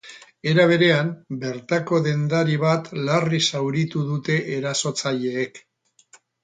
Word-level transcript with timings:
Era 0.51 0.63
berean, 0.69 1.11
bertako 1.43 2.01
dendari 2.09 2.57
bat 2.65 2.91
larri 3.11 3.43
zauritu 3.53 4.05
dute 4.13 4.43
erasotzaileek. 4.59 5.67